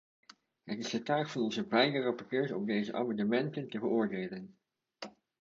[0.63, 4.57] Het is de taak van onze beide rapporteurs om deze amendementen te beoordelen.